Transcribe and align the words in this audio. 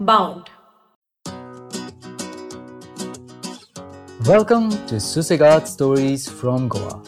Bound. 0.00 0.50
Welcome 4.26 4.70
to 4.88 4.96
Susegad 4.96 5.68
Stories 5.68 6.28
from 6.28 6.68
Goa. 6.68 7.02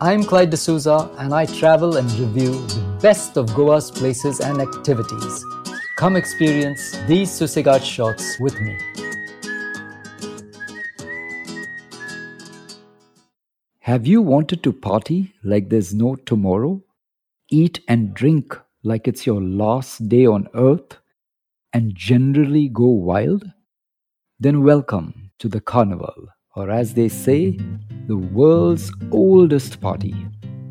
I'm 0.00 0.24
Clyde 0.24 0.50
D'Souza 0.50 1.10
and 1.18 1.34
I 1.34 1.44
travel 1.44 1.98
and 1.98 2.10
review 2.12 2.52
the 2.52 2.98
best 3.02 3.36
of 3.36 3.54
Goa's 3.54 3.90
places 3.90 4.40
and 4.40 4.62
activities. 4.62 5.44
Come 5.96 6.16
experience 6.16 6.96
these 7.06 7.28
Susegad 7.30 7.84
shots 7.84 8.40
with 8.40 8.58
me. 8.58 8.78
Have 13.80 14.06
you 14.06 14.22
wanted 14.22 14.62
to 14.62 14.72
party 14.72 15.34
like 15.44 15.68
there's 15.68 15.92
no 15.92 16.14
tomorrow? 16.14 16.82
Eat 17.50 17.80
and 17.86 18.14
drink 18.14 18.56
like 18.82 19.06
it's 19.06 19.26
your 19.26 19.42
last 19.42 20.08
day 20.08 20.26
on 20.26 20.48
earth? 20.54 20.98
And 21.72 21.94
generally 21.94 22.68
go 22.68 22.86
wild? 22.86 23.44
Then 24.38 24.64
welcome 24.64 25.30
to 25.38 25.48
the 25.48 25.60
carnival, 25.60 26.28
or 26.56 26.70
as 26.70 26.94
they 26.94 27.08
say, 27.08 27.58
the 28.06 28.16
world's 28.16 28.90
oldest 29.12 29.80
party. 29.80 30.14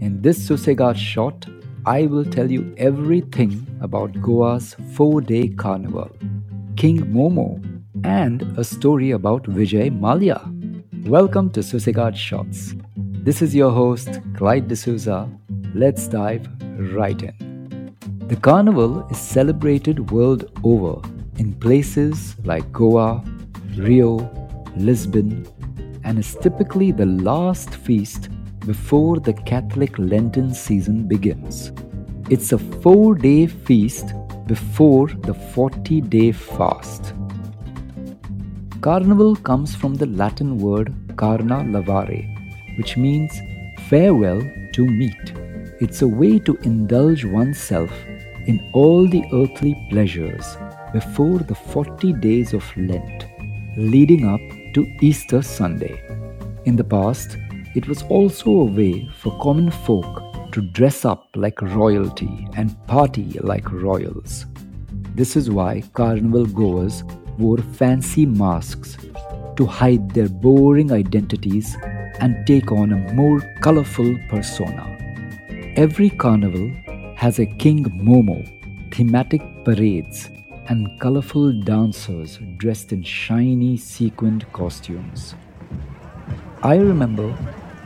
In 0.02 0.22
this 0.22 0.50
Susegad 0.50 0.98
shot, 0.98 1.46
I 1.86 2.08
will 2.08 2.26
tell 2.26 2.52
you 2.52 2.74
everything 2.78 3.66
about 3.80 4.20
Goa's 4.22 4.76
four 4.94 5.22
day 5.22 5.50
carnival, 5.50 6.10
King 6.76 7.00
Momo, 7.14 7.64
and 8.04 8.42
a 8.58 8.64
story 8.64 9.12
about 9.12 9.44
Vijay 9.44 9.98
Mallya. 9.98 10.42
Welcome 11.08 11.52
to 11.52 11.62
Susegad 11.62 12.16
Shots. 12.16 12.74
This 12.98 13.42
is 13.42 13.56
your 13.56 13.72
host, 13.72 14.20
Clyde 14.36 14.68
D'Souza. 14.68 15.30
Let's 15.74 16.08
dive 16.08 16.48
right 16.94 17.22
in. 17.22 17.49
The 18.30 18.36
carnival 18.36 19.08
is 19.10 19.18
celebrated 19.18 20.12
world 20.12 20.52
over 20.64 21.02
in 21.38 21.56
places 21.56 22.36
like 22.44 22.72
Goa, 22.72 23.24
Rio, 23.76 24.18
Lisbon, 24.78 25.48
and 26.04 26.20
is 26.20 26.36
typically 26.40 26.92
the 26.92 27.08
last 27.08 27.74
feast 27.74 28.30
before 28.68 29.20
the 29.20 29.34
Catholic 29.34 29.98
Lenten 29.98 30.54
season 30.54 31.08
begins. 31.08 31.72
It's 32.30 32.52
a 32.52 32.60
four 32.60 33.16
day 33.16 33.48
feast 33.48 34.14
before 34.46 35.08
the 35.08 35.34
40 35.34 36.00
day 36.02 36.32
fast. 36.32 37.16
Carnival 38.82 39.38
comes 39.38 39.74
from 39.74 39.96
the 39.96 40.06
Latin 40.06 40.60
word 40.60 40.94
carna 41.18 41.64
lavare, 41.64 42.22
which 42.78 42.96
means 42.96 43.42
farewell 43.88 44.40
to 44.74 44.86
meat. 44.86 45.34
It's 45.82 46.04
a 46.04 46.08
way 46.08 46.38
to 46.40 46.56
indulge 46.58 47.26
oneself 47.26 47.90
in 48.50 48.68
all 48.74 49.06
the 49.06 49.24
earthly 49.32 49.76
pleasures 49.92 50.58
before 50.92 51.38
the 51.38 51.54
40 51.54 52.14
days 52.14 52.52
of 52.54 52.66
Lent, 52.76 53.28
leading 53.78 54.28
up 54.28 54.42
to 54.74 54.88
Easter 55.02 55.44
Sunday. 55.44 56.02
In 56.66 56.76
the 56.76 56.84
past, 56.84 57.38
it 57.76 57.88
was 57.88 58.02
also 58.04 58.50
a 58.50 58.72
way 58.80 59.08
for 59.20 59.38
common 59.40 59.70
folk 59.70 60.52
to 60.52 60.62
dress 60.62 61.06
up 61.06 61.28
like 61.36 61.62
royalty 61.62 62.48
and 62.56 62.76
party 62.88 63.38
like 63.42 63.72
royals. 63.72 64.48
This 65.14 65.36
is 65.36 65.52
why 65.52 65.84
carnival 65.94 66.48
goers 66.48 67.04
wore 67.38 67.60
fancy 67.82 68.26
masks 68.26 68.98
to 69.58 69.66
hide 69.68 70.10
their 70.16 70.28
boring 70.28 70.92
identities 70.92 71.78
and 72.20 72.48
take 72.48 72.72
on 72.72 72.94
a 72.94 73.14
more 73.14 73.42
colorful 73.62 74.18
persona. 74.28 74.86
Every 75.76 76.10
carnival 76.10 76.72
has 77.20 77.38
a 77.38 77.46
King 77.46 77.84
Momo, 78.08 78.38
thematic 78.92 79.42
parades, 79.66 80.30
and 80.70 80.88
colorful 81.02 81.52
dancers 81.52 82.40
dressed 82.56 82.94
in 82.94 83.04
shiny 83.04 83.76
sequined 83.76 84.46
costumes. 84.54 85.36
I 86.64 86.78
remember 86.78 87.38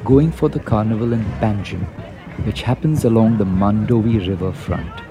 going 0.06 0.32
for 0.32 0.50
the 0.50 0.60
carnival 0.60 1.14
in 1.14 1.24
Panjim, 1.42 1.84
which 2.46 2.62
happens 2.62 3.06
along 3.06 3.40
the 3.40 3.46
Mandovi 3.46 4.28
river 4.28 4.54
front. 4.54 5.02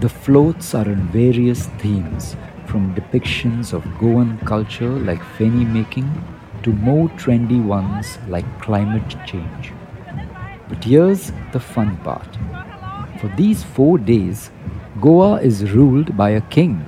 The 0.00 0.08
floats 0.08 0.72
are 0.72 0.88
in 0.88 1.08
various 1.08 1.66
themes, 1.82 2.36
from 2.66 2.94
depictions 2.94 3.72
of 3.72 3.82
Goan 3.98 4.38
culture 4.44 4.96
like 5.08 5.22
feni 5.36 5.66
making 5.66 6.08
to 6.62 6.70
more 6.70 7.08
trendy 7.22 7.60
ones 7.60 8.16
like 8.28 8.46
climate 8.60 9.16
change. 9.26 9.72
But 10.68 10.84
here's 10.84 11.32
the 11.52 11.58
fun 11.58 11.96
part. 11.96 12.28
For 13.24 13.34
these 13.36 13.64
four 13.64 13.96
days, 13.96 14.50
Goa 15.00 15.40
is 15.40 15.72
ruled 15.72 16.14
by 16.14 16.28
a 16.32 16.42
king. 16.42 16.84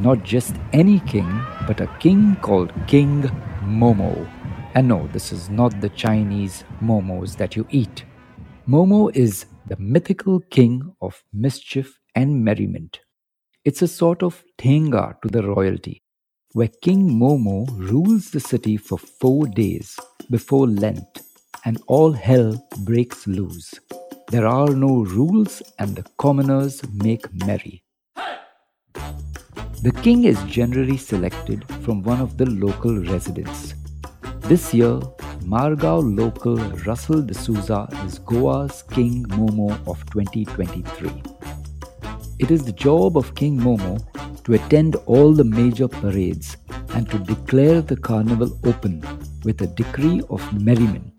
Not 0.00 0.22
just 0.24 0.54
any 0.72 1.00
king, 1.00 1.28
but 1.66 1.82
a 1.82 1.94
king 2.00 2.36
called 2.36 2.72
King 2.86 3.24
Momo. 3.64 4.26
And 4.74 4.88
no, 4.88 5.08
this 5.08 5.30
is 5.30 5.50
not 5.50 5.78
the 5.82 5.90
Chinese 5.90 6.64
momos 6.82 7.36
that 7.36 7.54
you 7.54 7.66
eat. 7.68 8.06
Momo 8.66 9.14
is 9.14 9.44
the 9.66 9.76
mythical 9.78 10.40
king 10.40 10.94
of 11.02 11.22
mischief 11.34 12.00
and 12.14 12.42
merriment. 12.42 13.00
It's 13.62 13.82
a 13.82 13.88
sort 13.88 14.22
of 14.22 14.42
tenga 14.56 15.18
to 15.22 15.28
the 15.28 15.42
royalty, 15.42 16.02
where 16.54 16.70
King 16.80 17.10
Momo 17.10 17.68
rules 17.76 18.30
the 18.30 18.40
city 18.40 18.78
for 18.78 18.96
four 18.96 19.46
days 19.46 19.98
before 20.30 20.66
Lent 20.66 21.20
and 21.66 21.76
all 21.86 22.12
hell 22.12 22.66
breaks 22.86 23.26
loose. 23.26 23.74
There 24.30 24.46
are 24.46 24.68
no 24.74 25.04
rules 25.04 25.62
and 25.78 25.96
the 25.96 26.04
commoners 26.18 26.82
make 26.92 27.32
merry. 27.32 27.82
The 29.82 29.92
king 30.02 30.24
is 30.24 30.42
generally 30.42 30.98
selected 30.98 31.64
from 31.82 32.02
one 32.02 32.20
of 32.20 32.36
the 32.36 32.44
local 32.44 32.98
residents. 33.04 33.72
This 34.40 34.74
year, 34.74 35.00
Margao 35.52 36.02
local 36.18 36.56
Russell 36.84 37.22
D'Souza 37.22 37.88
is 38.04 38.18
Goa's 38.18 38.82
King 38.90 39.24
Momo 39.28 39.70
of 39.88 40.04
2023. 40.10 41.10
It 42.38 42.50
is 42.50 42.66
the 42.66 42.72
job 42.72 43.16
of 43.16 43.34
King 43.34 43.58
Momo 43.58 43.96
to 44.44 44.52
attend 44.52 44.96
all 45.06 45.32
the 45.32 45.44
major 45.44 45.88
parades 45.88 46.58
and 46.90 47.08
to 47.08 47.18
declare 47.18 47.80
the 47.80 47.96
carnival 47.96 48.58
open 48.64 49.02
with 49.42 49.62
a 49.62 49.66
decree 49.68 50.20
of 50.28 50.42
merriment. 50.52 51.17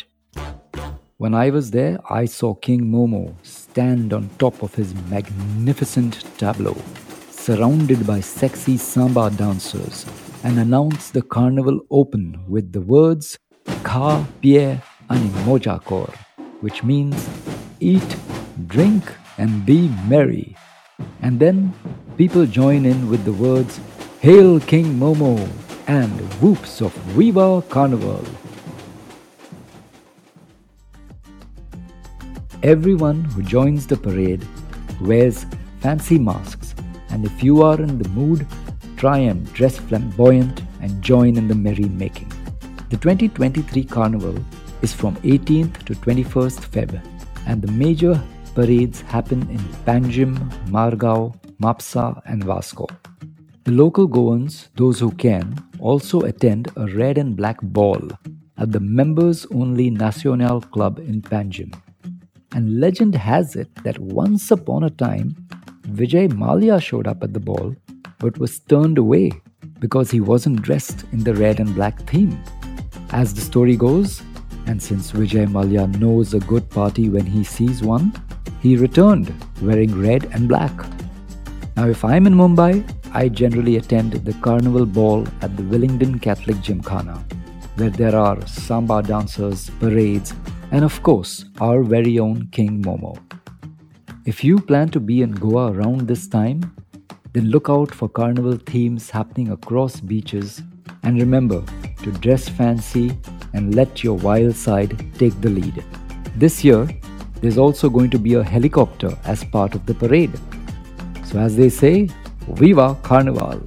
When 1.20 1.34
I 1.34 1.50
was 1.50 1.72
there, 1.72 2.00
I 2.10 2.24
saw 2.24 2.54
King 2.54 2.86
Momo 2.86 3.34
stand 3.44 4.14
on 4.14 4.30
top 4.40 4.64
of 4.64 4.74
his 4.74 4.96
magnificent 5.10 6.24
tableau, 6.38 6.78
surrounded 7.30 8.08
by 8.08 8.22
sexy 8.22 8.78
samba 8.78 9.30
dancers, 9.30 10.06
and 10.46 10.58
announce 10.58 11.10
the 11.12 11.22
carnival 11.22 11.82
open 11.92 12.40
with 12.48 12.72
the 12.72 12.80
words 12.80 13.38
Kha 13.84 14.26
Pie 14.42 14.82
Ani 15.10 15.30
Moja 15.44 15.84
Kor, 15.84 16.10
which 16.62 16.86
means 16.86 17.28
eat, 17.82 18.16
drink, 18.68 19.04
and 19.38 19.66
be 19.66 19.90
merry. 20.08 20.56
And 21.22 21.38
then 21.38 21.74
people 22.16 22.46
join 22.46 22.86
in 22.86 23.10
with 23.10 23.26
the 23.26 23.34
words 23.34 23.82
Hail 24.22 24.62
King 24.62 24.98
Momo 24.98 25.36
and 25.86 26.18
whoops 26.42 26.80
of 26.80 26.94
Viva 27.18 27.62
Carnival. 27.68 28.24
Everyone 32.64 33.24
who 33.24 33.42
joins 33.42 33.88
the 33.88 33.96
parade 33.96 34.46
wears 35.00 35.46
fancy 35.80 36.20
masks, 36.20 36.76
and 37.10 37.24
if 37.24 37.42
you 37.42 37.62
are 37.62 37.82
in 37.82 37.98
the 37.98 38.10
mood, 38.10 38.46
try 38.98 39.18
and 39.18 39.52
dress 39.54 39.78
flamboyant 39.78 40.62
and 40.82 41.02
join 41.02 41.38
in 41.38 41.48
the 41.48 41.56
merry 41.56 41.86
making. 41.86 42.28
The 42.90 42.98
2023 42.98 43.86
Carnival 43.86 44.36
is 44.82 44.92
from 44.92 45.16
18th 45.18 45.86
to 45.86 45.94
21st 45.94 46.60
Feb, 46.70 47.02
and 47.48 47.62
the 47.62 47.72
major 47.72 48.22
parades 48.56 49.00
happen 49.04 49.44
in 49.50 49.60
Panjim, 49.86 50.36
Margao, 50.68 51.34
Mapsa, 51.62 52.22
and 52.26 52.44
Vasco. 52.44 52.88
The 53.64 53.72
local 53.72 54.10
Goans, 54.10 54.68
those 54.76 55.00
who 55.00 55.12
can, 55.12 55.56
also 55.80 56.24
attend 56.24 56.74
a 56.76 56.88
red 56.88 57.18
and 57.18 57.38
black 57.38 57.62
ball 57.62 58.02
at 58.58 58.74
the 58.74 58.82
members 58.82 59.46
only 59.46 59.90
Nacional 59.90 60.60
Club 60.60 61.00
in 61.00 61.22
Panjim. 61.22 61.74
And 62.54 62.80
legend 62.80 63.16
has 63.16 63.56
it 63.56 63.74
that 63.84 64.00
once 64.00 64.52
upon 64.52 64.84
a 64.84 64.90
time, 64.90 65.36
Vijay 65.84 66.32
Mallya 66.32 66.82
showed 66.82 67.08
up 67.08 67.24
at 67.24 67.34
the 67.34 67.40
ball 67.40 67.76
but 68.20 68.38
was 68.38 68.60
turned 68.60 68.98
away 68.98 69.32
because 69.80 70.12
he 70.12 70.20
wasn't 70.20 70.62
dressed 70.62 71.06
in 71.14 71.24
the 71.24 71.34
red 71.34 71.60
and 71.60 71.74
black 71.74 72.00
theme. 72.08 72.38
As 73.12 73.34
the 73.34 73.42
story 73.42 73.76
goes, 73.76 74.22
and 74.68 74.82
since 74.82 75.12
Vijay 75.12 75.48
Mallya 75.48 75.88
knows 76.00 76.34
a 76.34 76.40
good 76.40 76.70
party 76.70 77.10
when 77.10 77.26
he 77.26 77.44
sees 77.44 77.82
one, 77.82 78.14
he 78.62 78.76
returned 78.76 79.34
wearing 79.62 80.00
red 80.00 80.26
and 80.34 80.48
black. 80.48 80.74
Now, 81.76 81.88
if 81.88 82.04
I'm 82.04 82.28
in 82.28 82.34
Mumbai, 82.34 82.84
I 83.14 83.30
generally 83.30 83.78
attend 83.78 84.12
the 84.12 84.34
carnival 84.34 84.86
ball 84.86 85.26
at 85.42 85.56
the 85.56 85.64
Willingdon 85.64 86.22
Catholic 86.22 86.58
Gymkhana, 86.62 87.24
where 87.78 87.90
there 87.90 88.16
are 88.16 88.46
samba 88.46 89.02
dancers, 89.02 89.70
parades, 89.80 90.34
and 90.72 90.86
of 90.86 91.02
course, 91.04 91.46
our 91.60 91.84
very 91.84 92.20
own 92.20 92.48
King 92.52 92.82
Momo. 92.84 93.18
If 94.26 94.44
you 94.44 94.60
plan 94.60 94.90
to 94.90 95.00
be 95.00 95.22
in 95.22 95.32
Goa 95.32 95.72
around 95.72 96.08
this 96.08 96.28
time, 96.28 96.76
then 97.34 97.50
look 97.50 97.70
out 97.70 97.94
for 97.94 98.08
carnival 98.10 98.58
themes 98.58 99.10
happening 99.10 99.50
across 99.50 100.00
beaches 100.00 100.62
and 101.04 101.20
remember 101.20 101.64
to 102.04 102.12
dress 102.12 102.48
fancy 102.48 103.18
and 103.54 103.74
let 103.74 104.04
your 104.04 104.16
wild 104.18 104.56
side 104.56 105.06
take 105.18 105.40
the 105.42 105.50
lead. 105.50 105.84
This 106.36 106.64
year, 106.64 106.88
there's 107.42 107.58
also 107.58 107.90
going 107.90 108.10
to 108.12 108.20
be 108.20 108.36
a 108.36 108.44
helicopter 108.44 109.18
as 109.26 109.44
part 109.44 109.74
of 109.74 109.86
the 109.86 109.94
parade. 109.94 110.40
So, 111.26 111.40
as 111.40 111.56
they 111.56 111.70
say, 111.70 112.10
Viva 112.50 112.96
Carnival! 113.02 113.62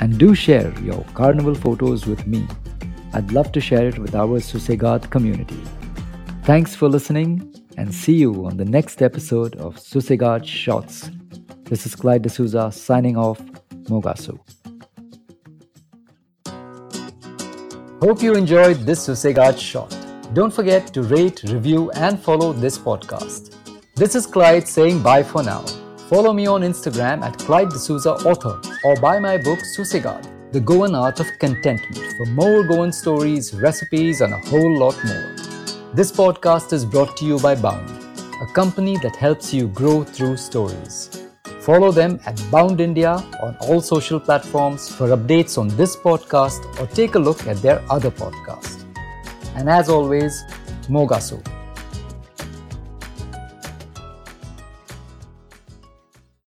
And 0.00 0.18
do 0.18 0.34
share 0.34 0.72
your 0.80 1.04
carnival 1.14 1.54
photos 1.54 2.06
with 2.06 2.26
me. 2.26 2.46
I'd 3.12 3.32
love 3.32 3.52
to 3.52 3.60
share 3.60 3.88
it 3.88 3.98
with 3.98 4.14
our 4.14 4.38
Susegad 4.38 5.10
community. 5.10 5.60
Thanks 6.48 6.74
for 6.74 6.88
listening 6.88 7.54
and 7.76 7.94
see 7.94 8.14
you 8.14 8.46
on 8.46 8.56
the 8.56 8.64
next 8.64 9.02
episode 9.02 9.54
of 9.56 9.76
Susegad 9.76 10.46
Shots. 10.46 11.10
This 11.64 11.84
is 11.84 11.94
Clyde 11.94 12.22
D'Souza 12.22 12.72
signing 12.72 13.18
off, 13.18 13.38
Mogasu. 13.90 14.38
Hope 18.00 18.22
you 18.22 18.34
enjoyed 18.34 18.78
this 18.86 19.06
Susegad 19.06 19.58
shot. 19.58 19.94
Don't 20.32 20.50
forget 20.50 20.86
to 20.94 21.02
rate, 21.02 21.42
review, 21.42 21.90
and 21.90 22.18
follow 22.18 22.54
this 22.54 22.78
podcast. 22.78 23.54
This 23.94 24.14
is 24.14 24.24
Clyde 24.26 24.66
saying 24.66 25.02
bye 25.02 25.22
for 25.22 25.42
now. 25.42 25.66
Follow 26.08 26.32
me 26.32 26.46
on 26.46 26.62
Instagram 26.62 27.20
at 27.20 27.36
Clyde 27.36 27.68
D'Souza 27.68 28.12
Author 28.26 28.58
or 28.86 28.96
buy 29.02 29.18
my 29.18 29.36
book 29.36 29.58
Susegad, 29.76 30.26
The 30.52 30.60
Goan 30.60 30.94
Art 30.94 31.20
of 31.20 31.26
Contentment 31.40 32.16
for 32.16 32.24
more 32.32 32.64
Goan 32.64 32.90
stories, 32.90 33.52
recipes, 33.52 34.22
and 34.22 34.32
a 34.32 34.38
whole 34.48 34.78
lot 34.78 34.96
more. 35.04 35.37
This 35.94 36.12
podcast 36.12 36.74
is 36.74 36.84
brought 36.84 37.16
to 37.16 37.24
you 37.24 37.38
by 37.40 37.54
Bound, 37.54 37.88
a 38.42 38.52
company 38.52 38.98
that 38.98 39.16
helps 39.16 39.54
you 39.54 39.68
grow 39.68 40.04
through 40.04 40.36
stories. 40.36 41.24
Follow 41.60 41.90
them 41.90 42.20
at 42.26 42.38
Bound 42.50 42.82
India 42.82 43.12
on 43.42 43.56
all 43.62 43.80
social 43.80 44.20
platforms 44.20 44.94
for 44.94 45.08
updates 45.08 45.56
on 45.56 45.68
this 45.68 45.96
podcast 45.96 46.60
or 46.78 46.86
take 46.88 47.14
a 47.14 47.18
look 47.18 47.46
at 47.46 47.56
their 47.62 47.82
other 47.90 48.10
podcast. 48.10 48.84
And 49.56 49.70
as 49.70 49.88
always, 49.88 50.44
Mogasu. 50.88 51.42